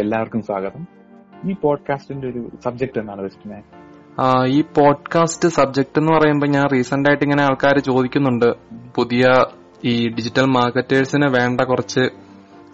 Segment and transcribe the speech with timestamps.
[0.00, 0.82] എല്ലാവർക്കും സ്വാഗതം.
[1.50, 7.42] ഈ പോഡ്കാസ്റ്റിന്റെ ഒരു സബ്ജക്ട് എന്നാണ് വെച്ചിട്ടുള്ളത് ഈ പോഡ്കാസ്റ്റ് സബ്ജക്ട് എന്ന് പറയുമ്പോൾ ഞാൻ റീസെന്റ് ആയിട്ട് ഇങ്ങനെ
[7.42, 8.46] ആൾക്കാർ ചോദിക്കുന്നുണ്ട്.
[8.94, 9.24] പുതിയ
[9.84, 12.04] ഈ ഡിജിറ്റൽ മാർക്കറ്റേഴ്സിന് വേണ്ട കുറച്ച്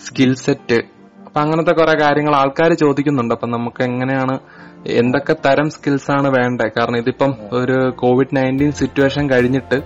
[0.07, 0.79] സ്കിൽ സെറ്റ്
[1.25, 3.35] അപ്പൊ അങ്ങനത്തെ കുറെ കാര്യങ്ങൾ ആൾക്കാർ ചോദിക്കുന്നുണ്ട്.
[3.35, 4.39] അപ്പൊ നമുക്ക് എങ്ങനെയാണ്
[4.87, 9.83] എന്തൊക്കെ തരം സ്കിൽസ് ആണ് വേണ്ടത് കാരണം ഇതിപ്പം ഒരു കോവിഡ് നയന്റീൻ സിറ്റുവേഷൻ കഴിഞ്ഞിട്ട്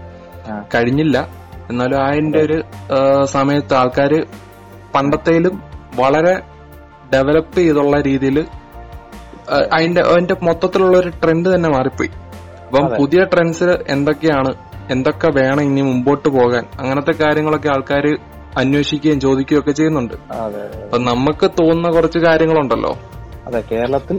[0.75, 1.17] കഴിഞ്ഞില്ല.
[1.71, 2.59] എന്നാലും അതിന്റെ ഒരു
[3.25, 4.13] സമയത്ത് ആൾക്കാർ
[4.95, 5.55] പണ്ടത്തേലും
[5.97, 6.35] വളരെ
[7.15, 8.39] ഡെവലപ്പ് ചെയ്തുള്ള രീതിയിൽ
[9.73, 12.11] അതിന്റെ അതിന്റെ മൊത്തത്തിലുള്ള ഒരു ട്രെൻഡ് തന്നെ മാറിപ്പോയി.
[12.67, 14.51] അപ്പം പുതിയ ട്രെൻഡ്സ് എന്തൊക്കെയാണ്
[14.91, 16.65] എന്തൊക്കെ വേണം ഇനി മുമ്പോട്ട് പോകാൻ?
[16.81, 18.07] അങ്ങനത്തെ കാര്യങ്ങളൊക്കെ ആൾക്കാർ
[18.59, 20.15] അന്വേഷിക്കുകയും ചോദിക്കുകയും ഒക്കെ ചെയ്യുന്നുണ്ട്.
[20.85, 22.93] അപ്പൊ നമുക്ക് തോന്നുന്ന കുറച്ച് കാര്യങ്ങളുണ്ടല്ലോ?
[23.47, 24.17] അതെ കേരളത്തിൽ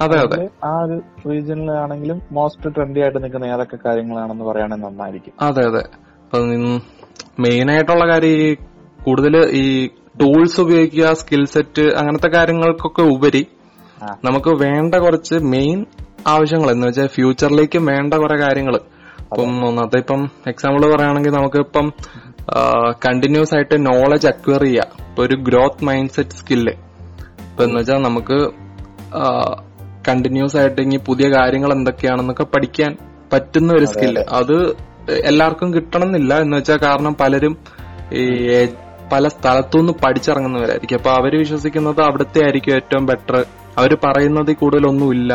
[0.00, 0.36] അതെ അതെ.
[0.64, 0.96] ആ ഒരു
[1.30, 5.34] റീജിയനിലാണെങ്കിലും മോസ്റ്റ് ട്രെൻഡി ആയിട്ട് നിൽക്കുന്ന ഏതൊക്കെ കാര്യങ്ങളാണെന്ന് പറയുകയാണെങ്കിൽ നന്നായിരിക്കും.
[5.40, 5.82] അതെ അതെ.
[6.22, 6.38] അപ്പൊ
[7.38, 8.56] മെയിൻ ആയിട്ടുള്ള കാര്യം ഈ
[9.04, 9.64] കൂടുതൽ ഈ
[10.20, 13.42] ടൂൾസ് ഉപയോഗിക്കുക സ്കിൽ സെറ്റ് അങ്ങനത്തെ കാര്യങ്ങൾക്കൊക്കെ ഉപരി
[14.24, 15.78] നമുക്ക് വേണ്ട കുറച്ച് മെയിൻ
[16.26, 18.74] ആവശ്യങ്ങൾ എന്ന് വെച്ചാൽ ഫ്യൂച്ചറിലേക്കും വേണ്ട കുറെ കാര്യങ്ങൾ
[19.24, 21.86] ഇപ്പം ഒന്നാമത്തെ ഇപ്പം എക്സാമ്പിൾ പറയുകയാണെങ്കിൽ നമുക്ക് ഇപ്പം
[23.00, 26.74] കണ്ടിന്യൂസ് ആയിട്ട് നോളജ് അക്വയർ ചെയ്യുക ഇപ്പൊ ഒരു ഗ്രോത്ത് മൈൻഡ് സെറ്റ് സ്കില്ല്
[27.44, 28.38] ഇപ്പൊ എന്ന് വെച്ചാൽ നമുക്ക്
[30.08, 32.92] കണ്ടിന്യൂസ് ആയിട്ട് ഇനി പുതിയ കാര്യങ്ങൾ എന്തൊക്കെയാണെന്നൊക്കെ പഠിക്കാൻ
[33.32, 34.56] പറ്റുന്ന ഒരു സ്കില്ല് അത്.
[35.24, 37.54] എല്ലാവർക്കും കിട്ടണമെന്നില്ല എന്ന് വെച്ചാൽ കാരണം പലരും
[38.12, 38.24] ഈ
[39.12, 40.96] പല സ്ഥലത്തുനിന്ന് പഠിച്ചിറങ്ങുന്നവരായിരിക്കും.
[40.96, 43.44] അപ്പൊ അവർ വിശ്വസിക്കുന്നത് അവിടുത്തെ ആയിരിക്കും ഏറ്റവും ബെറ്റർ
[43.78, 45.32] അവർ പറയുന്നതിൽ കൂടുതലൊന്നുമില്ല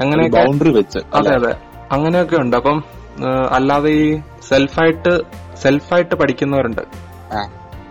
[0.00, 1.54] അങ്ങനെ ബൗണ്ടറി വെച്ച് അതെ അതെ.
[1.92, 2.56] അങ്ങനെയൊക്കെ ഉണ്ട്.
[2.56, 2.84] അപ്പം
[3.50, 5.12] അല്ലാതെ ഈ സെൽഫായിട്ട്
[5.62, 6.82] സെൽഫായിട്ട് പഠിക്കുന്നവരുണ്ട്.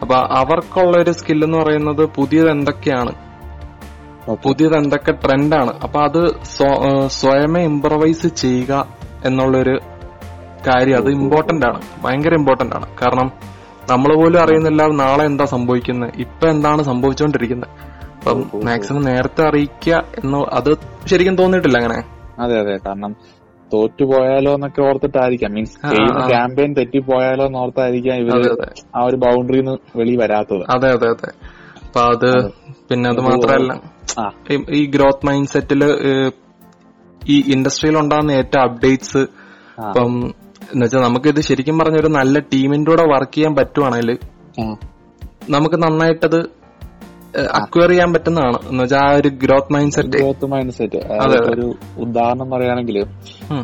[0.02, 3.13] അപ്പൊ അവർക്കുള്ള ഒരു സ്കിൽ എന്ന് പറയുന്നത് പുതിയത് എന്തൊക്കെയാണ്.
[4.43, 6.21] പുതിയത് എന്തൊക്കെ ട്രെൻഡാണ് അപ്പൊ അത്
[7.08, 8.88] സ്വയമേ ഇംപ്രവൈസ് ചെയ്യുക
[9.25, 9.80] എന്നുള്ളൊരു
[10.67, 11.81] കാര്യം അത് ഇമ്പോർട്ടന്റ് ആണ്.
[12.02, 12.88] ഭയങ്കര ഇമ്പോർട്ടന്റ് ആണ്.
[13.02, 13.31] കാരണം
[13.89, 17.69] നമ്മൾ പോലും അറിയുന്നില്ല നാളെ എന്താ സംഭവിക്കുന്നത് ഇപ്പൊ എന്താണ് സംഭവിച്ചുകൊണ്ടിരിക്കുന്നത്
[18.17, 18.39] അപ്പം.
[18.66, 20.69] മാക്സിമം നേരത്തെ അറിയിക്കുക എന്ന് അത്
[21.08, 21.97] ശരിക്കും തോന്നിയിട്ടില്ല അങ്ങനെ.
[22.39, 22.77] അതെ അതെ.
[22.87, 23.15] കാരണം
[23.73, 25.54] തോറ്റുപോയാലോ എന്നൊക്കെ ഓർത്തിട്ടായിരിക്കാം.
[25.54, 25.77] മീൻസ്
[26.30, 28.58] ക്യാമ്പയിൻ തെറ്റിപ്പോയാലോ എന്ന് ഓർത്തായിരിക്കാം ഇവർ
[28.95, 30.64] ആ ഒരു ബൗണ്ടറിന്ന് വെളി വരാത്തത്.
[30.76, 31.30] അതെ അതെ അതെ.
[31.86, 32.30] അപ്പൊ അത്
[32.89, 33.73] പിന്നെ അത് മാത്രല്ല.
[34.70, 35.83] ഈ ഗ്രോത്ത് മൈൻഡ് സെറ്റിൽ
[37.27, 39.17] ഈ ഇൻഡസ്ട്രിയിൽ ഉണ്ടാകുന്ന ഏറ്റവും അപ്ഡേറ്റ്സ്
[39.82, 40.11] ഇപ്പം
[40.73, 44.17] എന്ന് വെച്ചാൽ നമുക്ക് ഇത് ശരിക്കും പറഞ്ഞ ഒരു നല്ല ടീമിന്റെ കൂടെ വർക്ക് ചെയ്യാൻ പറ്റുവാണെങ്കിൽ.
[45.49, 46.65] നമുക്ക് നന്നായിട്ടത്
[47.53, 48.70] അക്വയർ ചെയ്യാൻ പറ്റുന്നതാണ്.
[48.70, 50.98] എന്ന് വെച്ചാൽ ആ ഒരു growth mind set growth mind set
[51.52, 53.03] ഒരു ഉദാഹരണം പറയുകയാണെങ്കിൽ.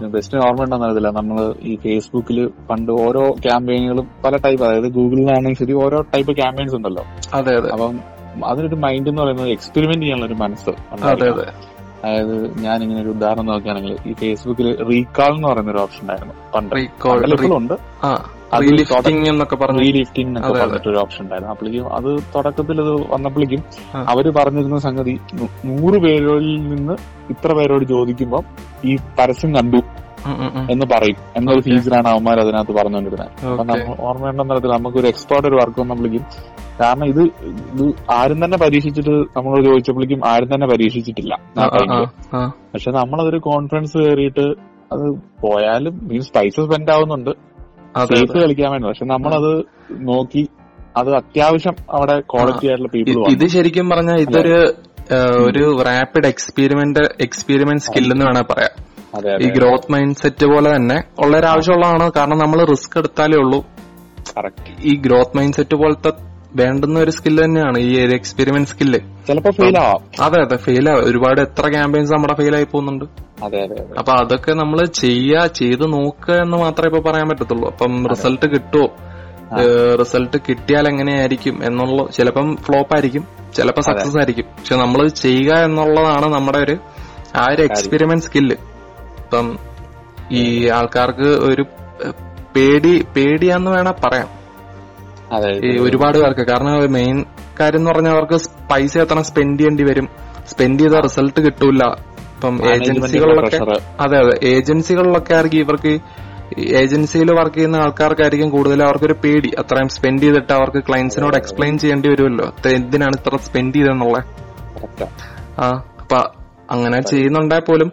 [0.08, 1.10] ബെസ്റ്റ് ഓർമ്മ ഉണ്ടെന്ന് അറിയത്തില്ല.
[1.10, 7.04] നമ്മൾ ഈ ഫേസ്ബുക്കിൽ പണ്ട് ഓരോ ക്യാമ്പയിനുകളും പല ടൈപ്പ് അതായത് ഗൂഗിളിലാണെങ്കിൽ ശരി ഓരോ ടൈപ്പ് ക്യാമ്പയിൻസ് ഉണ്ടല്ലോ.
[7.34, 7.70] അതെ അതെ.
[7.70, 8.00] അപ്പം
[8.46, 11.71] അതിനൊരു മൈൻഡ് എന്ന് പറയുന്നത് എക്സ്പെരിമെന്റ് ചെയ്യാനുള്ള ഒരു മനസ്സ് അതെ അതെ.
[12.04, 16.76] അതായത് ഞാൻ ഇങ്ങനെ ഒരു ഉദാഹരണം നോക്കുകയാണെങ്കിൽ ഈ ഫേസ്ബുക്കിൽ റീകോൾ എന്ന് പറയുന്ന ഒരു ഓപ്ഷൻ ഉണ്ടായിരുന്നു പണ്ട്
[18.64, 20.50] റീലിഫ്റ്റിംഗ് എന്നൊക്കെ പറഞ്ഞു റീലിഫ്റ്റിംഗ് എന്നൊക്കെ.
[20.62, 23.62] പറഞ്ഞിട്ട് ഒരു ഓപ്ഷൻ ഉണ്ടായിരുന്നു അപ്പോഴേക്കും അത് തുടക്കത്തിൽ അത് വന്നപ്പോഴേക്കും.
[24.10, 25.14] അവർ പറഞ്ഞിരുന്ന സംഗതി
[25.66, 26.96] നൂറ് പേരിൽ നിന്ന്
[27.30, 28.44] ഇത്ര പേരോട് ചോദിക്കുമ്പോൾ
[28.86, 29.82] ഈ പരസ്യം കണ്ടു.
[30.72, 31.62] എന്ന് പറയും എന്നൊരു.
[31.62, 36.26] ഫീച്ചറാണ് അവന്മാർ അതിനകത്ത് പറഞ്ഞുകൊണ്ടിരുന്നത് അപ്പൊ വേണ്ട നമുക്ക് ഒരു എക്സ്പേർട്ട് ഒരു വർക്ക് വന്നപ്പോഴേക്കും
[36.82, 37.22] കാരണം ഇത്
[37.74, 41.34] ഇത് ആരും തന്നെ പരീക്ഷിച്ചിട്ട് നമ്മൾ ചോദിച്ചപ്പോഴേക്കും ആരും തന്നെ പരീക്ഷിച്ചിട്ടില്ല.
[42.74, 44.46] പക്ഷെ നമ്മളതൊരു കോൺഫിഡൻസ് കയറിയിട്ട്
[44.94, 45.06] അത്
[45.44, 47.32] പോയാലും മീൻസ് പൈസ സ്പെൻഡ് ആവുന്നുണ്ട്.
[48.12, 48.88] സേഫ് കളിക്കാൻ വേണ്ടി.
[48.88, 49.52] പക്ഷെ നമ്മളത്
[50.10, 50.44] നോക്കി
[50.98, 54.56] അത് അത്യാവശ്യം അവിടെ ക്വാളിറ്റി ആയിട്ടുള്ള പീപ്പിൾ ഇത് ശരിക്കും പറഞ്ഞാൽ ഇതൊരു
[55.48, 58.74] ഒരു റാപ്പിഡ് എക്സ്പീരിമെന്റ് എക്സ്പീരിമെന്റ് സ്കിൽ എന്ന് വേണേ പറയാം.
[59.46, 63.60] ഈ ഗ്രോത്ത് മൈൻഡ് സെറ്റ് പോലെ തന്നെ ഉള്ള ഒരു ആവശ്യമുള്ളതാണ് കാരണം നമ്മൾ റിസ്ക് എടുത്താലേ ഉള്ളൂ.
[64.90, 66.12] ഈ ഗ്രോത്ത് മൈൻഡ് സെറ്റ് പോലത്തെ
[66.56, 70.02] വേണ്ടുന്ന ഒരു സ്കില്ല് തന്നെയാണ് ഈ ഒരു എക്സ്പെരിമെന്റ് സ്കില്ല് ചിലപ്പോ ഫെയിൽ ആവാം.
[70.26, 71.04] അതെ അതെ ഫെയിൽ ആവാം.
[71.04, 73.06] ഒരുപാട് എത്ര ക്യാമ്പയിൻസ് നമ്മുടെ ഫെയിൽ ആയി പോകുന്നുണ്ട്.
[73.44, 73.94] അതെ അതെ അതെ.
[74.00, 77.72] അപ്പൊ അതൊക്കെ നമ്മൾ ചെയ്യാ ചെയ്ത് നോക്കുക എന്ന് മാത്രമേ ഇപ്പൊ പറയാൻ പറ്റത്തുള്ളൂ.
[77.72, 78.88] അപ്പം റിസൾട്ട് കിട്ടുമോ
[80.00, 83.24] റിസൾട്ട് കിട്ടിയാൽ എങ്ങനെയായിരിക്കും എന്നുള്ള ചിലപ്പം ഫ്ലോപ്പ് ആയിരിക്കും
[83.56, 84.46] ചിലപ്പോ സക്സസ് ആയിരിക്കും.
[84.58, 86.76] പക്ഷെ നമ്മൾ ചെയ്യുക എന്നുള്ളതാണ് നമ്മുടെ ഒരു
[87.36, 88.56] ആ ഒരു എക്സ്പെരിമെന്റ് സ്കില്ല്
[89.18, 89.48] ഇപ്പം
[90.32, 91.66] ഈ ആൾക്കാർക്ക് ഒരു
[92.56, 94.41] പേടി പേടിയാന്ന് വേണ പറയാം.
[95.66, 96.42] ഈ ഒരുപാട് പേർക്ക്.
[96.42, 97.26] കാരണം മെയിൻ
[97.60, 98.34] കാര്യം എന്ന് പറഞ്ഞാൽ അവർക്ക്
[98.72, 100.10] പൈസ എത്ര സ്പെൻഡ് ചെയ്യേണ്ടി വരും.
[100.48, 101.84] സ്പെൻഡ് ചെയ്ത റിസൾട്ട് കിട്ടൂല.
[101.84, 103.58] ഇപ്പം ഏജൻസികളിലൊക്കെ
[104.00, 104.40] അതെ അതെ.
[104.44, 106.00] ഏജൻസികളിലൊക്കെ ആയിരിക്കും ഇവർക്ക്
[106.60, 109.52] ഏജൻസിയിൽ വർക്ക് ചെയ്യുന്ന ആൾക്കാർക്കായിരിക്കും കൂടുതൽ അവർക്കൊരു പേടി.
[109.60, 112.54] അത്രയും സ്പെൻഡ് ചെയ്തിട്ട് അവർക്ക് ക്ലയൻസിനോട് എക്സ്പ്ലെയിൻ ചെയ്യേണ്ടി വരുമല്ലോ.
[112.70, 114.24] എന്തിനാണ് ഇത്ര സ്പെൻഡ് ചെയ്തെന്നുള്ളത്
[115.62, 115.84] ആ.
[116.02, 116.18] അപ്പൊ
[116.72, 117.92] അങ്ങനെ ചെയ്യുന്നുണ്ടായ പോലും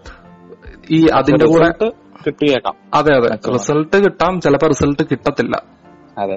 [0.90, 1.66] ഈ അതിന്റെ കൂടെ
[2.94, 3.28] അതെ അതെ.
[3.52, 4.40] റിസൾട്ട് കിട്ടാം.
[4.40, 5.77] ചിലപ്പോ റിസൾട്ട് കിട്ടത്തില്ല.
[6.18, 6.36] അതെ.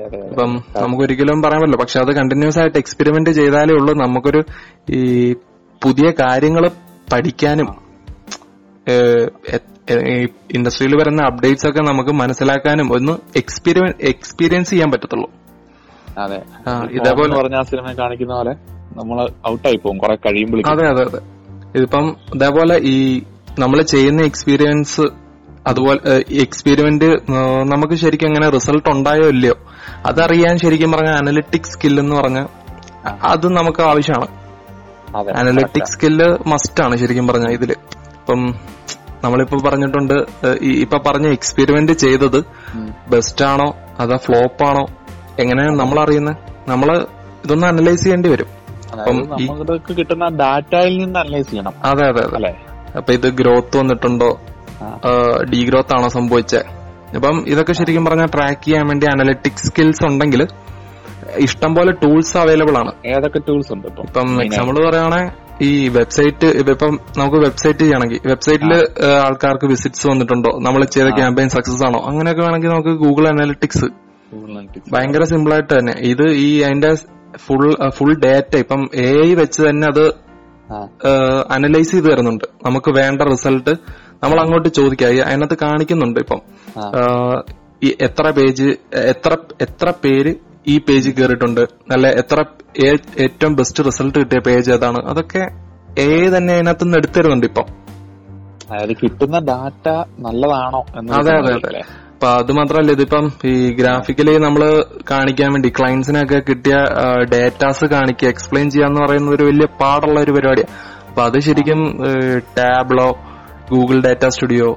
[0.81, 3.94] നമുക്ക് ഒരിക്കലും പറയാൻ പറ്റില്ല പക്ഷെ അത് കണ്ടിന്യൂസ് ആയിട്ട് എക്സ്പെരിമെന്റ് ചെയ്താലേ ഉള്ളൂ.
[3.94, 4.42] നമുക്കൊരു
[4.89, 5.33] ഈ
[5.81, 6.72] പുതിയ കാര്യങ്ങൾ
[7.13, 7.69] പഠിക്കാനും
[10.54, 15.30] ഇൻഡസ്ട്രിയിൽ വരുന്ന അപ്ഡേറ്റ്സ് ഒക്കെ നമുക്ക് മനസ്സിലാക്കാനും ഒന്ന് എക്സ്പീരിയൻസ് എക്സ്പീരിയൻസ് ചെയ്യാൻ പറ്റത്തുള്ളൂ.
[16.18, 16.39] അതെ.
[16.92, 18.54] ഇതേപോലെ പറഞ്ഞ ആ സിനിമ കാണിക്കുന്ന പോലെ
[18.98, 21.22] നമ്മൾ ഔട്ടായി പോകും കുറെ കഴിയുമ്പോൾ അതെ അതെ അതെ.
[21.75, 23.22] ഇതിപ്പം ഇതേപോലെ ഈ
[23.60, 25.01] നമ്മൾ ചെയ്യുന്ന എക്സ്പീരിയൻസ്
[25.67, 25.99] അതുപോലെ
[26.41, 27.09] എക്സ്പെരിമെന്റ്
[27.71, 29.55] നമുക്ക് ശരിക്കും അങ്ങനെ റിസൾട്ട് ഉണ്ടായോ ഇല്ലയോ?
[30.05, 32.39] അതറിയാൻ ശരിക്കും പറഞ്ഞ അനലിറ്റിക് സ്കിൽ എന്ന് പറഞ്ഞ
[33.23, 34.29] അത് നമുക്ക് ആവശ്യമാണ്.
[35.37, 37.71] അനലിറ്റിക് സ്കില്ല് മസ്റ്റ് ആണ് ശരിക്കും പറഞ്ഞ ഇതിൽ.
[37.71, 38.55] ഇപ്പം
[39.23, 40.13] നമ്മളിപ്പോ പറഞ്ഞിട്ടുണ്ട്
[40.61, 42.39] ഇപ്പൊ പറഞ്ഞ എക്സ്പെരിമെന്റ് ചെയ്തത്
[43.09, 44.85] ബെസ്റ്റ് ആണോ അതാ ഫ്ലോപ്പ് ആണോ?
[45.39, 46.35] എങ്ങനെയാണ് നമ്മൾ അറിയുന്നത്?
[46.67, 47.07] നമ്മൾ
[47.45, 48.47] ഇതൊന്ന് അനലൈസ് ചെയ്യേണ്ടി വരും.
[49.99, 51.73] കിട്ടുന്ന ഡാറ്റയിൽ നിന്ന് അനലൈസ് ചെയ്യണം.
[51.83, 52.55] അതെ അതെ അതെ.
[52.97, 54.39] അപ്പൊ ഇത് ഗ്രോത്ത് വന്നിട്ടുണ്ടോ.
[55.51, 56.68] ഡീഗ്രോത്ത് ആണോ സംഭവിച്ചത്
[57.18, 60.42] അപ്പം ഇതൊക്കെ ശരിക്കും പറഞ്ഞാൽ ട്രാക്ക് ചെയ്യാൻ വേണ്ടി അനലിറ്റിക് സ്കിൽസ് ഉണ്ടെങ്കിൽ
[61.38, 62.92] ഇഷ്ടം പോലെ ടൂൾസ് അവൈലബിൾ ആണ്.
[63.06, 64.28] ഏതൊക്കെ ടൂൾസ് ഉണ്ട് ഇപ്പം?
[64.44, 65.33] എക്സാമ്പിൾ പറയുകയാണെങ്കിൽ
[65.68, 68.72] ഈ വെബ്സൈറ്റ് ഇപ്പം നമുക്ക് വെബ്സൈറ്റ് ചെയ്യണമെങ്കിൽ വെബ്സൈറ്റിൽ
[69.25, 70.51] ആൾക്കാർക്ക് വിസിറ്റ്സ് വന്നിട്ടുണ്ടോ?
[70.62, 72.00] നമ്മൾ ചെയ്ത ക്യാമ്പയിൻ സക്സസ് ആണോ?
[72.10, 73.89] അങ്ങനെയൊക്കെ വേണമെങ്കിൽ നമുക്ക് ഗൂഗിൾ അനാലിറ്റിക്സ്.
[74.94, 75.94] ഭയങ്കര സിമ്പിൾ ആയിട്ട് തന്നെ.
[76.12, 76.92] ഇത് ഈ അതിന്റെ
[77.45, 77.63] ഫുൾ
[77.98, 79.12] ഫുൾ ഡേറ്റ ഇപ്പം എ
[79.42, 80.06] വെച്ച് തന്നെ അത്
[81.56, 82.45] അനലൈസ് ചെയ്ത് തരുന്നുണ്ട്.
[82.66, 83.74] നമുക്ക് വേണ്ട റിസൾട്ട്
[84.21, 86.41] നമ്മൾ അങ്ങോട്ട് ചോദിക്കുക അതിനകത്ത് കാണിക്കുന്നുണ്ട് ഇപ്പം.
[87.83, 88.68] ഈ എത്ര പേജ്
[89.12, 89.31] എത്ര
[89.65, 90.31] എത്ര പേര്
[90.68, 92.39] ഈ പേജ് കയറിയിട്ടുണ്ട് നല്ല എത്ര
[93.25, 95.00] ഏറ്റവും ബെസ്റ്റ് റിസൾട്ട് കിട്ടിയ പേജ് ഏതാണ്?
[95.12, 95.41] അതൊക്കെ
[96.00, 97.65] എ തന്നെ അതിനകത്ത് നിന്ന് എടുത്തരുന്നുണ്ട് ഇപ്പം.
[98.68, 99.88] അതായത് കിട്ടുന്ന ഡാറ്റ
[100.25, 100.81] നല്ലതാണോ
[101.18, 101.81] അതെ അതെ അതെ.
[102.13, 104.63] അപ്പൊ അത് മാത്രല്ല ഇതിപ്പം ഈ ഗ്രാഫിക്കലി നമ്മൾ
[105.12, 106.75] കാണിക്കാൻ വേണ്ടി ക്ലയൻസിനൊക്കെ കിട്ടിയ
[107.31, 110.73] ഡേറ്റാസ് കാണിക്കുക എക്സ്പ്ലെയിൻ ചെയ്യാന്ന് പറയുന്നത് ഒരു വലിയ പാടുള്ള ഒരു പരിപാടിയാണ്
[111.09, 111.79] അപ്പൊ അത് ശരിക്കും
[112.57, 113.07] Tableau
[113.73, 114.68] Google Data Studio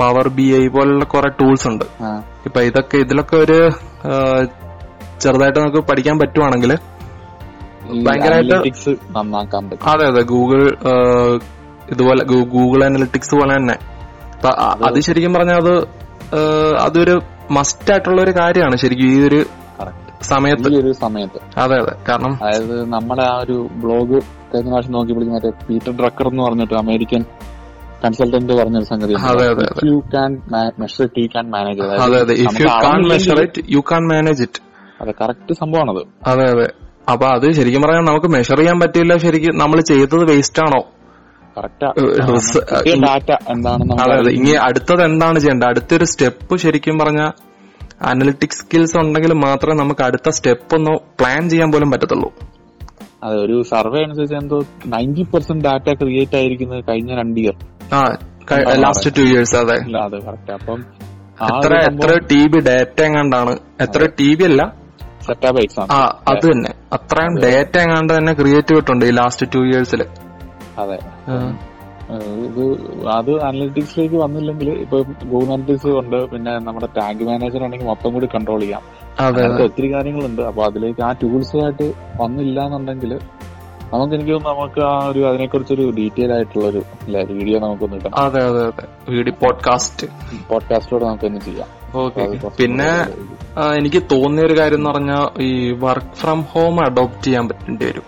[0.00, 1.84] Power B I പോലുള്ള കുറെ ടൂൾസ് ഉണ്ട്.
[2.48, 3.58] ഇപ്പൊ ഇതൊക്കെ ഇതിലൊക്കെ ഒരു
[5.22, 6.72] ചെറുതായിട്ട് നമുക്ക് പഠിക്കാൻ പറ്റുവാണെങ്കിൽ
[8.06, 8.56] ഭയങ്കരമായിട്ട്
[9.92, 10.62] അതെ അതെ ഗൂഗിൾ
[11.92, 12.22] ഇതുപോലെ
[12.54, 13.76] ഗൂഗിൾ അനലിറ്റിക്സ് പോലെ തന്നെ.
[14.88, 15.74] അത് ശരിക്കും പറഞ്ഞാൽ അത്
[16.86, 17.14] അതൊരു
[17.56, 19.40] മസ്റ്റ് ആയിട്ടുള്ള ഒരു കാര്യമാണ് ശരിക്കും ഈ ഒരു
[20.32, 20.68] സമയത്ത്.
[20.74, 21.38] ഈ ഒരു സമയത്ത്.
[21.62, 24.18] അതെ അതെ കാരണം അതായത് നമ്മുടെ ആ ഒരു ബ്ലോഗ്
[24.52, 27.22] കഴിഞ്ഞ പ്രാവശ്യം നോക്കി മറ്റേ പീറ്റർ ഡ്രക്കർ എന്ന് പറഞ്ഞിട്ട് അമേരിക്കൻ
[28.04, 29.14] കൺസൾട്ടന്റ് പറഞ്ഞൊരു സംഗതി.
[29.90, 30.32] യു കാൻ
[30.82, 31.06] മെഷർ
[31.54, 32.34] മാനേജ് അതെ അതെ.
[32.44, 34.60] If you can measure it you can manage it
[35.02, 36.02] അതെ കറക്റ്റ് സംഭവമാണത്.
[36.32, 36.66] അതെ അതെ.
[37.12, 40.82] അപ്പൊ അത് ശരിക്കും പറയാൻ നമുക്ക് മെഷർ ചെയ്യാൻ പറ്റില്ല ശരിക്കും നമ്മൾ ചെയ്തത് വേസ്റ്റ് ആണോ?
[41.56, 41.88] അതെ
[44.14, 44.30] അതെ.
[44.38, 45.68] ഇനി അടുത്തത് എന്താണ് ചെയ്യേണ്ടത്?
[45.72, 47.20] അടുത്തൊരു സ്റ്റെപ്പ് ശരിക്കും പറഞ്ഞ
[48.10, 52.30] അനലിറ്റിക് സ്കിൽസ് ഉണ്ടെങ്കിൽ മാത്രമേ നമുക്ക് അടുത്ത സ്റ്റെപ്പ് ഒന്ന് പ്ലാൻ ചെയ്യാൻ പോലും പറ്റത്തുള്ളൂ.
[53.26, 54.56] അതെ ഒരു സർവേ അനുസരിച്ച് എന്തോ
[54.94, 57.54] നയന്റി പെർസെന്റ് ഡാറ്റ ക്രിയേറ്റ് ആയിരിക്കുന്നത് കഴിഞ്ഞ രണ്ട് ഇയർ
[57.92, 58.00] ആ
[58.84, 59.76] ലാസ്റ്റ് ടു ഇയേഴ്സ് അതെ.
[60.02, 60.80] അതെ കറക്റ്റ് അപ്പം
[61.48, 63.52] എത്ര എത്ര ടി ബി ഡേറ്റ എങ്ങാണ്ടാണ്?
[63.80, 64.62] എത്ര ടി ബി അല്ല?
[65.90, 65.98] ആ
[66.28, 66.70] അത് തന്നെ.
[66.92, 70.02] അത്രയും ഡേറ്റ എങ്ങാണ്ട് തന്നെ ക്രിയേറ്റ് ചെയ്തിട്ടുണ്ട് ഈ ലാസ്റ്റ് ടു ഇയേഴ്സിൽ
[70.78, 70.98] അതെ.
[72.46, 72.64] ഇത്
[73.10, 78.60] അത് അനലിറ്റിക്സിലേക്ക് വന്നില്ലെങ്കിൽ ഇപ്പൊ ഗൂഗിൾ അനലിറ്റിക്സ് ഉണ്ട് പിന്നെ നമ്മുടെ ടാഗ് മാനേജർ ഉണ്ടെങ്കിൽ മൊത്തം കൂടി കൺട്രോൾ
[78.60, 78.82] ചെയ്യാം.
[79.66, 80.42] ഒത്തിരി കാര്യങ്ങളുണ്ട്.
[80.42, 81.86] അപ്പൊ അതിലേക്ക് ആ ടൂൾസ് ആയിട്ട്
[82.20, 83.12] വന്നില്ല എന്നുണ്ടെങ്കിൽ
[83.92, 86.82] നമുക്ക് എനിക്ക് തോന്നുന്നു നമുക്ക് ആ ഒരു അതിനെക്കുറിച്ചൊരു ഡീറ്റെയിൽ ആയിട്ടുള്ള ഒരു
[87.32, 88.16] വീഡിയോ നമുക്കൊന്ന് ഇടാം.
[88.16, 88.84] അതെ അതെ അതെ.
[89.10, 90.06] വീഡിയോ പോഡ്കാസ്റ്റ്
[90.48, 91.68] പോഡ്കാസ്റ്റോടെ നമുക്കൊന്ന് ചെയ്യാം.
[91.94, 92.90] ഓക്കെ പിന്നെ
[93.78, 98.06] എനിക്ക് തോന്നിയ ഒരു കാര്യം എന്ന് പറഞ്ഞാൽ ഈ വർക്ക് ഫ്രം ഹോം അഡോപ്റ്റ് ചെയ്യാൻ പറ്റേണ്ടി വരും.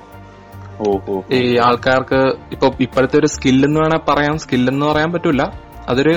[1.32, 2.20] ഈ ആൾക്കാർക്ക്
[2.52, 4.38] ഇപ്പൊ ഇപ്പോഴത്തെ ഒരു സ്കില്ലെന്ന് വേണേ പറയാം.
[4.38, 5.43] സ്കില്ലെന്ന് പറയാൻ പറ്റൂല.
[5.88, 6.14] അതൊരു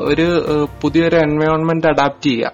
[0.00, 0.26] ഒരു
[0.82, 2.52] പുതിയൊരു എൻവയോൺമെന്റ് അഡാപ്റ്റ് ചെയ്യുക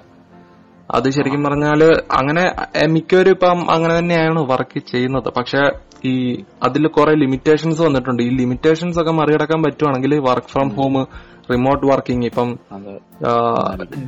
[0.91, 1.81] അത് ശരിക്കും പറഞ്ഞാൽ
[2.13, 2.45] അങ്ങനെ
[2.87, 5.29] മിക്കവരും ഇപ്പം അങ്ങനെ തന്നെയാണ് വർക്ക് ചെയ്യുന്നത്.
[5.37, 5.63] പക്ഷെ
[6.07, 6.11] ഈ
[6.63, 8.21] അതിൽ കുറെ ലിമിറ്റേഷൻസ് വന്നിട്ടുണ്ട്.
[8.23, 10.95] ഈ ലിമിറ്റേഷൻസ് ഒക്കെ മറികടക്കാൻ പറ്റുവാണെങ്കിൽ work from home
[11.53, 12.49] remote working ഇപ്പം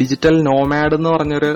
[0.01, 1.51] ഡിജിറ്റൽ നോമാഡ് എന്ന് പറഞ്ഞൊരു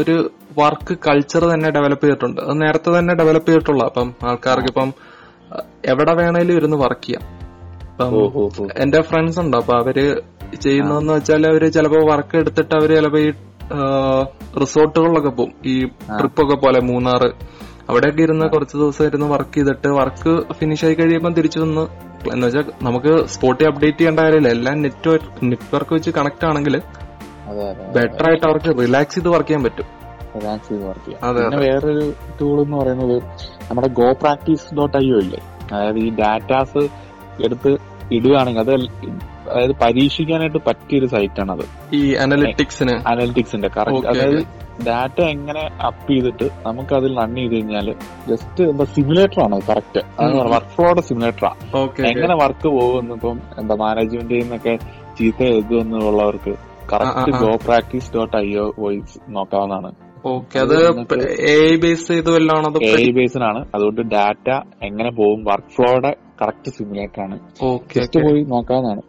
[0.00, 0.16] ഒരു
[0.58, 2.40] വർക്ക് കൾച്ചർ തന്നെ ഡെവലപ്പ് ചെയ്തിട്ടുണ്ട്.
[2.40, 3.82] അത് നേരത്തെ തന്നെ ഡെവലപ്പ് ചെയ്തിട്ടുള്ള.
[3.84, 4.90] അപ്പം ആൾക്കാർക്ക് ഇപ്പം
[5.84, 7.24] എവിടെ വേണേലും ഇരുന്ന് വർക്ക് ചെയ്യാം.
[7.90, 9.56] ഇപ്പം എന്റെ ഫ്രണ്ട്സ് ഉണ്ട്.
[9.56, 9.98] അപ്പൊ അവർ
[10.60, 13.30] ചെയ്യുന്നതെന്ന് വെച്ചാൽ അവർ ചിലപ്പോ വർക്ക് എടുത്തിട്ട് അവർ ചിലപ്പോ ഈ
[14.62, 15.74] റിസോർട്ടുകളിലൊക്കെ പോകും ഈ
[16.18, 17.28] ട്രിപ്പൊക്കെ പോലെ മൂന്നാറ്
[17.88, 21.84] അവിടെയൊക്കെ ഇരുന്ന് കുറച്ച് ദിവസം ഇരുന്ന് വർക്ക് ചെയ്തിട്ട് വർക്ക് ഫിനിഷ് ആയി കഴിയുമ്പോൾ തിരിച്ചു വന്ന്
[22.32, 24.48] എന്ന് വെച്ചാൽ നമുക്ക് സ്പോട്ടി അപ്ഡേറ്റ് ചെയ്യേണ്ട കാര്യമില്ല.
[24.56, 26.76] എല്ലാം നെറ്റ്വർക്ക് നെറ്റ്വർക്ക് വെച്ച് കണക്ട് ആണെങ്കിൽ
[27.96, 29.88] ബെറ്റർ ആയിട്ട് അവർക്ക് റിലാക്സ് ചെയ്ത് വർക്ക് ചെയ്യാൻ പറ്റും.
[30.36, 31.34] റിലാക്സ് ചെയ്ത് വർക്ക് ചെയ്യാം.
[31.36, 32.06] പിന്നെ വേറൊരു
[32.38, 33.16] ടൂൾ എന്ന് പറയുന്നത്
[33.68, 35.40] നമ്മുടെ ഗോ പ്രാക്ടീസ് ഡോട്ട് ഐ ഇല്ലേ?
[35.72, 36.82] അതായത് ഈ ഡാറ്റാസ്
[37.44, 37.70] എടുത്ത്
[38.16, 38.74] ഇടുകയാണെങ്കിൽ അത്
[39.46, 41.64] അതായത് പരീക്ഷിക്കാനായിട്ട് പറ്റിയൊരു സൈറ്റാണ് അത്
[41.96, 44.40] ഈ അനലിറ്റിക്സിന് അനലിറ്റിക്സിന്റെ കറക്റ്റ് അതായത്
[44.86, 47.88] ഡാറ്റ എങ്ങനെ അപ്പ് ചെയ്തിട്ട് നമുക്ക് അതിൽ റൺ ചെയ്ത് കഴിഞ്ഞാൽ
[48.30, 50.00] ജസ്റ്റ് എന്താ സിമുലേറ്റർ ആണ് കറക്റ്റ്
[50.52, 51.82] വർക്ക് ഫ്ലോയുടെ സിമുലേറ്ററാണ്
[52.12, 54.74] എങ്ങനെ വർക്ക് പോകുമെന്ന് ഇപ്പം എന്താ മാനേജ്മെന്റ് നിന്നൊക്കെ
[55.18, 56.54] ചീത്ത എഴുതുമെന്നുള്ളവർക്ക്
[56.92, 57.30] correct.
[57.42, 59.90] Go practice dot I O voice നോക്കാവുന്നതാണ്.
[60.24, 60.74] ഓക്കെ അത്
[61.52, 64.48] എ ബേസ് ചെയ്ത് വല്ലാണ് അത് എ ബേസിനാണ് അതുകൊണ്ട് ഡാറ്റ
[64.88, 67.36] എങ്ങനെ പോകും വർക്ക് ഫ്ലോയുടെ കറക്റ്റ് സിമുലേറ്റർ ആണ്
[67.94, 69.02] ജസ്റ്റ് പോയി നോക്കാവുന്നതാണ്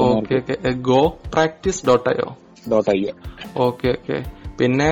[0.00, 1.00] okay go
[1.32, 2.10] practice dot
[2.70, 3.00] dot I
[3.56, 4.18] okay okay.
[4.58, 4.90] പിന്നെ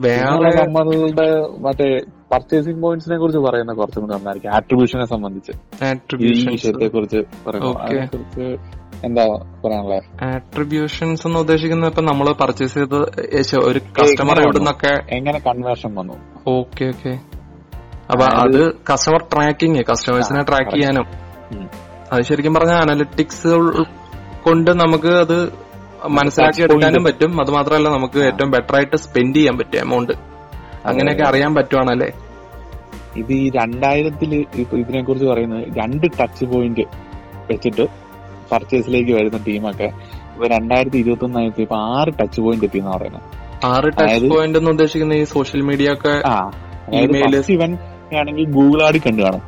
[0.00, 1.26] വേറെ നമ്മളുടെ
[1.58, 1.86] മറ്റേ
[2.32, 5.52] പർച്ചേസിംഗ് പോയിന്റ്സിനെ കുറിച്ച് പറയുന്ന കുറച്ചും കൂടി നന്നായിരിക്കും ആട്രിബ്യൂഷനെ സംബന്ധിച്ച്.
[6.52, 7.20] വിഷയത്തെ കുറിച്ച്
[9.04, 9.24] എന്താ
[9.64, 10.04] പറയാനുള്ളത്?
[10.22, 12.98] ആട്രിബ്യൂഷൻസ് എന്ന് ഉദ്ദേശിക്കുന്നത് ഇപ്പൊ നമ്മൾ പർച്ചേസ് ചെയ്ത്
[13.68, 16.16] ഒരു കസ്റ്റമർ എവിടെ നിന്നൊക്കെ എങ്ങനെ കൺവേർഷൻ വന്നു?
[16.46, 17.14] Okay okay.
[18.12, 18.60] അപ്പൊ അത്
[18.90, 20.72] കസ്റ്റമർ ട്രാക്കിങ് കസ്റ്റമേഴ്സിനെ ട്രാക്ക്.
[20.74, 21.06] ചെയ്യാനും.
[22.12, 23.52] അത് ശരിക്കും പറഞ്ഞാൽ അനലിറ്റിക്സ്
[24.46, 25.38] കൊണ്ട് നമുക്ക് അത്
[26.18, 27.30] മനസ്സിലാക്കി എടുക്കാനും പറ്റും.
[27.42, 30.12] അത് മാത്രമല്ല നമുക്ക് ഏറ്റവും ബെറ്റർ ആയിട്ട് സ്പെൻഡ് ചെയ്യാൻ പറ്റും എമൗണ്ട്
[30.90, 32.10] അങ്ങനെയൊക്കെ അറിയാൻ പറ്റുവാണല്ലേ?
[33.20, 34.30] ഇത് ഈ രണ്ടായിരത്തിൽ
[34.82, 36.84] ഇതിനെ കുറിച്ച് പറയുന്നത് രണ്ട് ടച്ച് പോയിന്റ്
[37.50, 37.84] വെച്ചിട്ട്
[38.50, 39.88] പർച്ചേസിലേക്ക് വരുന്ന ടീമൊക്കെ
[40.32, 43.24] ഇപ്പൊ രണ്ടായിരത്തി ഇരുപത്തി ഒന്നായിരത്തി ഇപ്പൊ ആറ് ടച്ച് പോയിന്റ് എത്തി എന്ന് പറയുന്നത്.
[43.72, 46.14] ആറ് ടച്ച് പോയിന്റ് എന്ന് ഉദ്ദേശിക്കുന്ന ഈ സോഷ്യൽ മീഡിയ ഒക്കെ.
[47.56, 47.70] ഇവൻ
[48.14, 49.42] ആണെങ്കിൽ ഗൂഗിൾ ആടി കണ്ടു കാണും.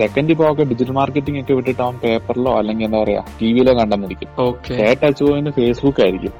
[0.00, 4.28] സെക്കൻഡ് ഇപ്പൊ ഒക്കെ ഡിജിറ്റൽ മാർക്കറ്റിംഗ് ഒക്കെ വിട്ടിട്ട് അവൻ പേപ്പറിലോ അല്ലെങ്കിൽ എന്താ പറയാ ടിവിയിലോ കണ്ടെന്നിരിക്കും
[4.80, 6.32] തേർഡ് ടച്ച് പോയിന്റ് ഫേസ്ബുക്ക് ആയിരിക്കും.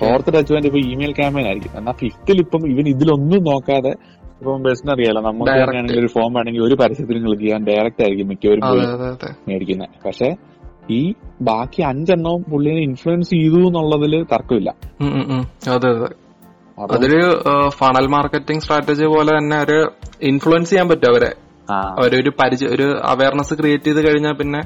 [0.00, 1.72] ഫോർത്ത് ടച്ച് പോയിന്റ് ഇപ്പൊ ഇമെയിൽ ക്യാമ്പയിൻ ആയിരിക്കും.
[1.78, 3.92] എന്നാൽ ഫിഫ്തിൽ ഇപ്പം ഇവൻ ഇതിലൊന്നും നോക്കാതെ
[4.40, 5.48] ഇപ്പം ബസ്സിന് അറിയാലോ നമുക്ക്.
[6.00, 8.64] ഒരു ഫോം ആണെങ്കിൽ ഒരു പരസ്യത്തിൽ ക്ലിക്ക് ചെയ്യാൻ ഡയറക്റ്റ് ആയിരിക്കും മിക്കവരും
[9.48, 10.28] മേടിക്കുന്നത് പക്ഷെ
[10.90, 11.00] ഈ
[11.42, 14.70] ബാക്കി അഞ്ചെണ്ണവും പുള്ളിനെ ഇൻഫ്ലുവൻസ് ചെയ്തു എന്നുള്ളതിൽ തർക്കമില്ല.
[15.74, 16.08] അതെ അതെ.
[16.80, 19.92] അതൊരു ഫണൽ മാർക്കറ്റിംഗ് സ്ട്രാറ്റജി പോലെ തന്നെ ഒരു
[20.22, 21.34] ഇൻഫ്ലുവൻസ് ചെയ്യാൻ പറ്റും അവരെ.
[21.72, 24.60] അവരൊരു പരിചയ ഒരു അവയർനെസ് ക്രിയേറ്റ് ചെയ്ത് കഴിഞ്ഞാൽ പിന്നെ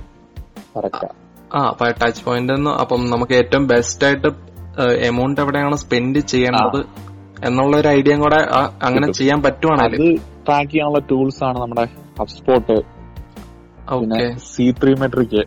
[1.54, 1.58] ആ.
[1.58, 4.28] അപ്പൊ ടച്ച് പോയിന്റ് അപ്പം നമുക്ക് ഏറ്റവും ബെസ്റ്റ് ആയിട്ട്
[4.98, 6.80] എമൗണ്ട് എവിടെയാണ് സ്പെൻഡ് ചെയ്യേണ്ടത്
[7.46, 8.48] എന്നുള്ള ഒരു ഐഡിയ കൂടെ
[8.82, 10.16] അങ്ങനെ ചെയ്യാൻ പറ്റുവാണെങ്കിൽ.
[10.46, 11.84] ട്രാക്ക് ചെയ്യാനുള്ള ടൂൾസ് ആണ് നമ്മുടെ
[12.18, 12.76] HubSpot
[14.38, 15.44] C three metric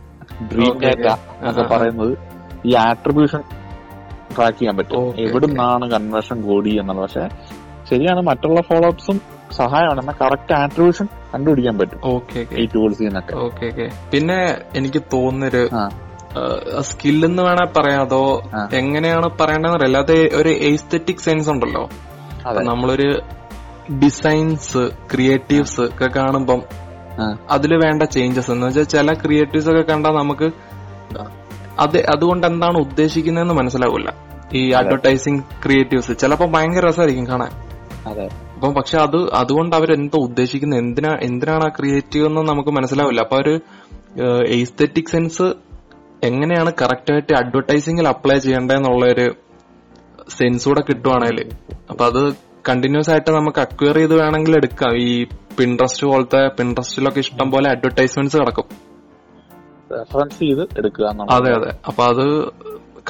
[0.52, 1.06] dream data.
[1.38, 1.62] എന്നൊക്കെ.
[1.62, 2.18] പറയുന്നത്.
[2.66, 3.42] ഈ ആട്രിബ്യൂഷൻ
[4.36, 5.20] ട്രാക്ക് ചെയ്യാൻ പറ്റും.
[5.20, 7.04] എവിടെ നിന്നാണ് കൺവേർഷൻ കൂടി എന്നുള്ളത്.
[7.04, 7.28] പക്ഷെ
[7.90, 9.20] ശരിയാണ് മറ്റുള്ള ഫോളോ അപ്സും
[9.52, 10.00] സഹായമാണ്.
[10.00, 12.22] എന്നാൽ കറക്റ്റ് ആട്രിബ്യൂഷൻ കണ്ടുപിടിക്കാൻ പറ്റും.
[12.58, 15.68] ഈ ടൂൾസ് ഓക്കെ ഓക്കെ പിന്നെ എനിക്ക് തോന്നുന്നൊരു
[16.80, 18.00] സ്കില്ലെന്ന് വേണേ പറയാം.
[18.00, 18.50] അതോ.
[18.72, 19.98] എങ്ങനെയാണ് പറയേണ്ടതെന്ന് അറിയില്ല.
[19.98, 21.88] അത് ഒരു എസ്തെറ്റിക് സെൻസ് ഉണ്ടല്ലോ.
[22.62, 23.22] നമ്മളൊരു
[24.04, 26.62] ഡിസൈൻസ് ക്രിയേറ്റീവ്സ് ഒക്കെ കാണുമ്പം.
[27.50, 30.50] അതിൽ വേണ്ട ചേഞ്ചസ് എന്ന് വെച്ചാൽ ചില ക്രിയേറ്റീവ്സ് ഒക്കെ കണ്ടാൽ നമുക്ക്
[31.78, 34.10] അത് അതുകൊണ്ട് എന്താണ് ഉദ്ദേശിക്കുന്നതെന്ന് മനസ്സിലാവില്ല.
[34.54, 37.52] ഈ അഡ്വർടൈസിങ് ക്രിയേറ്റീവ്സ് ചിലപ്പോ ഭയങ്കര രസമായിരിക്കും കാണാൻ.
[38.54, 40.80] അപ്പം പക്ഷെ അത് അതുകൊണ്ട് എന്തോ ഉദ്ദേശിക്കുന്നത്?
[40.80, 43.20] എന്തിനാ എന്തിനാണ് ആ ക്രിയേറ്റീവ് എന്ന് നമുക്ക് മനസ്സിലാവില്ല.
[43.20, 43.60] അപ്പൊ ഒരു
[44.48, 45.54] എയ്സ്തെറ്റിക് സെൻസ്
[46.22, 49.34] എങ്ങനെയാണ് കറക്റ്റ് ആയിട്ട് അഡ്വർടൈസിംഗിൽ അപ്ലൈ ചെയ്യേണ്ടതെന്നുള്ള ഒരു
[50.28, 51.48] സെൻസ് കൂടെ കിട്ടുവാണെങ്കിൽ
[51.90, 52.34] അപ്പൊ അത്
[52.68, 54.96] കണ്ടിന്യൂസ് ആയിട്ട് നമുക്ക് അക്വയർ ചെയ്ത് വേണമെങ്കിൽ എടുക്കാം.
[54.96, 55.24] ഈ
[55.58, 58.64] പിൻട്രസ്റ്റ് പോലത്തെ പിൻട്രസ്റ്റിലൊക്കെ ഇഷ്ടം പോലെ അഡ്വർടൈസ്മെന്റ്സ് കിടക്കും.
[59.90, 61.70] റെഫറൻസ് ചെയ്ത് എടുക്കുക അതെ അതെ.
[61.88, 62.24] അപ്പൊ അത്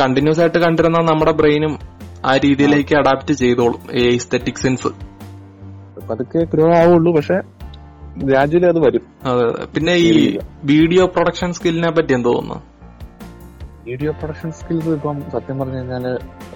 [0.00, 1.74] കണ്ടിന്യൂസ് ആയിട്ട് കണ്ടിരുന്ന നമ്മുടെ ബ്രെയിനും
[2.24, 3.80] ആ രീതിയിലേക്ക് അഡാപ്റ്റ് ചെയ്തോളും.
[4.02, 4.90] എസ്തെറ്റിക് സെൻസ്
[6.08, 7.36] പതുക്കെ ഗ്രോ ആവുള്ളൂ പക്ഷെ
[8.24, 9.04] ഗ്രാജുവലി അത് വരും.
[9.24, 9.66] അതെ അതെ.
[9.66, 10.10] പിന്നെ ഈ
[10.64, 12.58] വീഡിയോ പ്രൊഡക്ഷൻ സ്കില്ലിനെ പറ്റി എന്ത് തോന്നുന്നു?
[13.86, 16.04] വീഡിയോ പ്രൊഡക്ഷൻ സ്കിൽസ് ഇപ്പം സത്യം പറഞ്ഞു കഴിഞ്ഞാൽ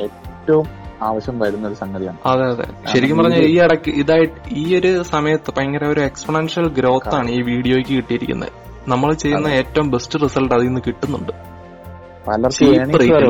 [0.07, 0.67] ഏറ്റവും
[1.03, 2.19] ആവശ്യം വരുന്ന ഒരു സംഗതിയാണ്.
[2.25, 2.67] അതെ അതെ.
[2.93, 7.93] ശരിക്കും പറഞ്ഞാൽ ഈ ഇടയ്ക്ക് ഇതായിട്ട് ഈ ഒരു സമയത്ത് ഭയങ്കര ഒരു എക്സ്പൊണൻഷ്യൽ ഗ്രോത്ത് ആണ് ഈ വീഡിയോയ്ക്ക്
[7.99, 8.53] കിട്ടിയിരിക്കുന്നത്.
[8.89, 11.33] നമ്മൾ ചെയ്യുന്ന ഏറ്റവും ബെസ്റ്റ് റിസൾട്ട് അതിൽ നിന്ന് കിട്ടുന്നുണ്ട്.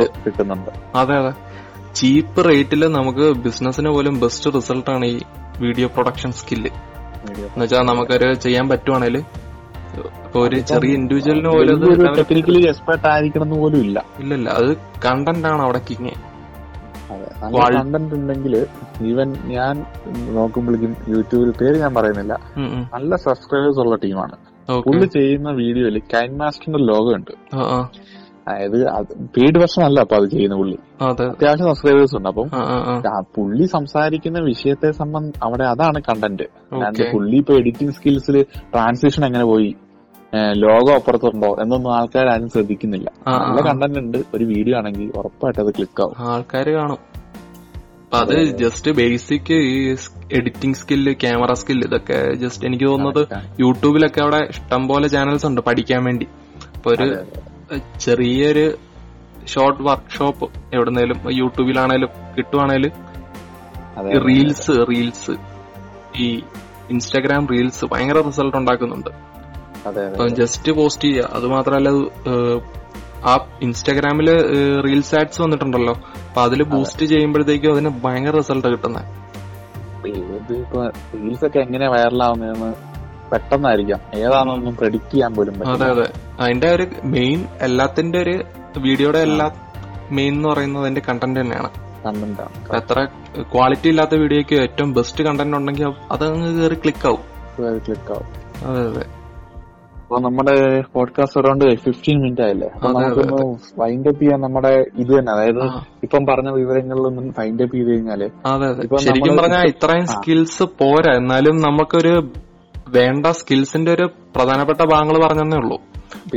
[0.03, 0.07] ൽ.
[0.25, 0.71] കിട്ടുന്നുണ്ട്.
[0.97, 1.33] അതെ അതെ.
[1.95, 5.19] ചീപ്പ് റേറ്റിൽ നമുക്ക് ബിസിനസിന് പോലും ബെസ്റ്റ് റിസൾട്ട് ആണ് ഈ
[5.61, 6.71] വീഡിയോ പ്രൊഡക്ഷൻ സ്കില്ല്
[7.23, 9.17] വീഡിയോ എന്ന് വെച്ചാൽ നമുക്കൊരു ചെയ്യാൻ പറ്റുവാണെങ്കിൽ
[10.21, 11.77] ഇപ്പൊ ഒരു ചെറിയ ഇൻഡിവിജ്വലിന് പോലും
[12.19, 13.99] ടെക്നിക്കലി എക്സ്പെർട്ട് ആയിരിക്കണം എന്ന് പോലും ഇല്ല.
[14.21, 14.71] ഇല്ലല്ല അത്
[15.07, 16.13] കണ്ടന്റ് ആണ് അവിടെ കിങ്
[17.75, 18.55] കണ്ടന്റ് ഉണ്ടെങ്കിൽ
[19.07, 19.75] ഈവൻ ഞാൻ
[20.35, 22.35] നോക്കുമ്പോഴേക്കും യൂട്യൂബിൽ പേര് ഞാൻ പറയുന്നില്ല.
[22.95, 24.37] നല്ല സബ്സ്ക്രൈബേഴ്സ് ഉള്ള ടീമാണ്
[24.77, 27.35] പുള്ളി ചെയ്യുന്ന വീഡിയോയിൽ കൈൻ മാസ്റ്ററിന്റെ ലോഗോ ഉണ്ട്.
[28.49, 29.03] അതായത്
[29.37, 30.77] പെയ്ഡ് വെർഷൻ അല്ല അപ്പൊ അത് ചെയ്യുന്ന പുള്ളി.
[31.01, 31.27] അതെ.
[31.29, 32.29] അത്യാവശ്യം സബ്സ്ക്രൈബേഴ്സ് ഉണ്ട്.
[32.29, 32.49] അപ്പം
[33.37, 36.43] പുള്ളി സംസാരിക്കുന്ന വിഷയത്തെ സംബന്ധം അവിടെ അതാണ് കണ്ടന്റ്.
[37.13, 39.75] പുള്ളി ഇപ്പൊ എഡിറ്റിംഗ് സ്കിൽസിൽ ട്രാൻസ്ലേഷൻ എങ്ങനെ പോയി?
[40.57, 41.57] ലോഗോ അപ്പുറത്തുണ്ടോ?
[41.63, 43.11] എന്നൊന്നും ആൾക്കാർ ആരും ശ്രദ്ധിക്കുന്നില്ല.
[43.29, 44.19] നല്ല കണ്ടന്റ് ഉണ്ട്.
[44.35, 46.15] ഒരു വീഡിയോ ആണെങ്കിൽ ഉറപ്പായിട്ട് അത് ക്ലിക്ക് ആവും.
[46.19, 46.99] ആൾക്കാർ കാണും.
[48.09, 49.97] അപ്പൊ അത് ജസ്റ്റ് ബേസിക് ഈ
[50.33, 53.23] എഡിറ്റിംഗ് സ്കില്ല് ക്യാമറ സ്കില്ല് ഇതൊക്കെ ജസ്റ്റ് എനിക്ക് തോന്നുന്നത്
[53.61, 56.27] യൂട്യൂബിലൊക്കെ അവിടെ ഇഷ്ടംപോലെ ചാനൽസ് ഉണ്ട് പഠിക്കാൻ വേണ്ടി.
[56.77, 57.09] അപ്പൊ ഒരു
[58.01, 58.65] ചെറിയൊരു
[59.47, 62.95] ഷോർട്ട് വർക്ക്ഷോപ്പ് എവിടെന്നേലും യൂട്യൂബിലാണേലും കിട്ടുവാണേലും
[64.29, 65.35] റീൽസ് റീൽസ്
[66.17, 66.29] ഈ
[66.91, 69.11] ഇൻസ്റ്റാഗ്രാം റീൽസ് ഭയങ്കര റിസൾട്ട് ഉണ്ടാക്കുന്നുണ്ട്.
[70.41, 71.31] ജസ്റ്റ് പോസ്റ്റ് ചെയ്യുക.
[71.33, 71.91] അത് മാത്രല്ല
[73.25, 74.29] ആ ഇൻസ്റ്റാഗ്രാമിൽ
[74.85, 75.95] റീൽസ് ആഡ്സ് വന്നിട്ടുണ്ടല്ലോ.
[76.29, 79.05] അപ്പൊ അതിൽ ബൂസ്റ്റ് ചെയ്യുമ്പോഴത്തേക്കും അതിന് ഭയങ്കര റിസൾട്ട് കിട്ടുന്നത്
[81.15, 82.75] റീൽസ് ഒക്കെ എങ്ങനെ വൈറലാവുന്നതെന്ന്
[83.31, 84.01] പെട്ടെന്നായിരിക്കാം.
[84.15, 86.13] ഏതാണെന്നൊന്നും പ്രെഡിക്റ്റ് ചെയ്യാൻ പോലും അതെ അതെ.
[86.41, 88.45] അതിന്റെ ഒരു മെയിൻ എല്ലാത്തിന്റെ ഒരു
[88.79, 89.51] വീഡിയോയുടെ എല്ലാ
[90.11, 91.71] മെയിൻ എന്ന് പറയുന്നത് അതിന്റെ കണ്ടന്റ് തന്നെയാണ്.
[92.77, 93.05] എത്ര
[93.43, 97.21] ക്വാളിറ്റി ഇല്ലാത്ത വീഡിയോക്ക് ഏറ്റവും ബെസ്റ്റ് കണ്ടന്റ് ഉണ്ടെങ്കിൽ അതങ്ങ് കയറി ക്ലിക്ക് ആവും.
[97.85, 98.27] ക്ലിക്ക് ആവും.
[98.71, 99.18] അതെ അതെ.
[100.09, 102.69] അപ്പൊ നമ്മുടെ പോഡ്കാസ്റ്റ് അറൗണ്ട് ഫിഫ്റ്റീൻ മിനിറ്റ് ആയില്ലേ?
[102.75, 105.65] അപ്പൊ നമുക്കൊന്ന് വൈൻഡ് അപ്പ് ചെയ്യാൻ നമ്മുടെ ഇത് തന്നെ അതായത്.
[106.03, 108.29] ഇപ്പം പറഞ്ഞ വിവരങ്ങളിലൊന്നും ഫൈൻഡ് അപ്പ് ചെയ്ത് കഴിഞ്ഞാൽ
[108.99, 111.15] ശരിക്കും പറഞ്ഞാൽ ഇത്രയും സ്കിൽസ് പോരാ.
[111.17, 112.31] എന്നാലും നമുക്കൊരു
[112.89, 115.77] വേണ്ട സ്കിൽസിന്റെ ഒരു പ്രധാനപ്പെട്ട ഭാഗങ്ങൾ പറഞ്ഞതേ ഉള്ളൂ.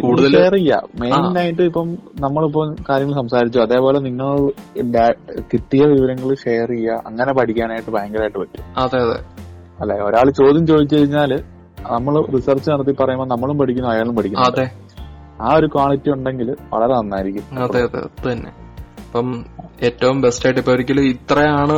[0.01, 0.81] കൂടുതൽ ഷെയർ ചെയ്യാം.
[0.99, 3.59] മെയിൻ ആയിട്ട് ഇപ്പം നമ്മളിപ്പോ കാര്യങ്ങൾ സംസാരിച്ചു.
[3.59, 4.51] അതേപോലെ നിങ്ങൾ
[5.53, 8.63] കിട്ടിയ വിവരങ്ങൾ ഷെയർ ചെയ്യുക അങ്ങനെ പഠിക്കാനായിട്ട് ഭയങ്കരമായിട്ട് പറ്റും.
[8.77, 9.19] അതെ അതെ.
[9.81, 9.95] അല്ലെ?
[9.95, 11.43] ഒരാൾ ചോദ്യം ചോദിച്ചു കഴിഞ്ഞാൽ
[11.89, 14.45] നമ്മൾ റിസർച്ച് നടത്തി പറയുമ്പോൾ നമ്മളും പഠിക്കുന്നു അയാളും പഠിക്കുന്നു.
[14.45, 14.65] അതെ.
[15.41, 17.63] ആ ഒരു ക്വാളിറ്റി ഉണ്ടെങ്കിൽ വളരെ നന്നായിരിക്കും.
[17.63, 18.51] അതെ അതെ അത് തന്നെ.
[19.05, 19.45] അപ്പം
[19.81, 21.75] ഏറ്റവും ബെസ്റ്റ് ആയിട്ട് ഇപ്പൊ ഒരിക്കലും ഇത്രയാണ്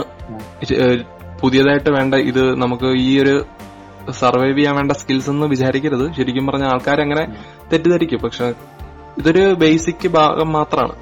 [1.42, 3.46] പുതിയതായിട്ട് വേണ്ട ഇത് നമുക്ക് ഈ ഒരു
[4.12, 6.14] സർവൈവ് ചെയ്യാൻ വേണ്ട സ്കിൽസ് എന്ന് വിചാരിക്കരുത്.
[6.14, 7.24] ശരിക്കും പറഞ്ഞ ആൾക്കാർ അങ്ങനെ
[7.74, 8.20] തെറ്റിദ്ധരിക്കും.
[8.20, 8.48] പക്ഷെ
[9.18, 10.96] ഇതൊരു ബേസിക് ഭാഗം മാത്രമാണ്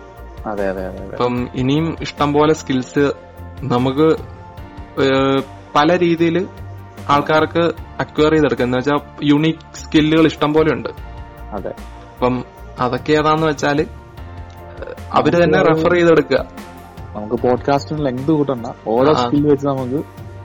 [0.47, 1.15] അതെ അതെ അതെ അതെ.
[1.15, 3.11] അപ്പം ഇനിയും ഇഷ്ടം പോലെ സ്കിൽസ്
[3.63, 4.07] നമുക്ക്
[5.75, 6.47] പല രീതിയിൽ
[7.09, 7.59] ആൾക്കാർക്ക്
[7.99, 10.89] അക്വയർ ചെയ്തെടുക്കുക എന്ന് വെച്ചാൽ യുണീക് സ്കില്ലുകൾ ഇഷ്ടം പോലെ ഉണ്ട്.
[11.51, 11.69] അതെ.
[12.13, 12.43] അപ്പം
[12.79, 13.85] അതൊക്കെ ഏതാന്ന് വെച്ചാൽ
[15.11, 16.45] അവർ തന്നെ റെഫർ ചെയ്തെടുക്കുക.
[17.15, 18.65] നമുക്ക് പോഡ്കാസ്റ്റിന് ലെങ്ത് കൂട്ടണ്ട.
[18.87, 19.13] ഓരോ.
[19.13, 20.03] സ്കിൽ വെച്ച് നമുക്ക്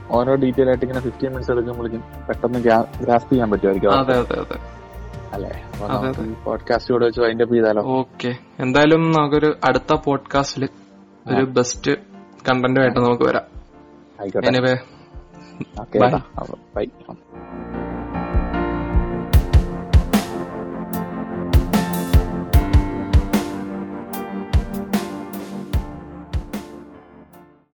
[0.09, 2.59] ഓരോ ഡീറ്റെയിൽ ആയിട്ട് ഇങ്ങനെ ഫിഫ്റ്റീൻ മിനിറ്റ്സ് എടുക്കുമ്പോഴേക്കും പെട്ടെന്ന്
[3.03, 4.77] ഗ്രാസ്പ് ചെയ്യാൻ പറ്റുമായിരിക്കും അതെ അതെ അതെ.
[5.33, 5.63] അല്ലെ?
[6.43, 7.21] പോഡ്കാസ്റ്റ് കൂടെ വെച്ച്
[7.53, 7.83] ചെയ്താലോ?
[7.99, 8.35] ഓക്കെ.
[8.59, 10.69] എന്തായാലും നമുക്കൊരു അടുത്ത പോഡ്കാസ്റ്റിൽ
[11.27, 11.91] ഒരു ബെസ്റ്റ്
[12.49, 13.43] കണ്ടന്റുമായിട്ട് നമുക്ക് വരാം.
[14.21, 14.96] ആയിക്കോട്ടെ.
[15.57, 16.11] Anyway okay Bye.
[16.75, 16.85] ബൈ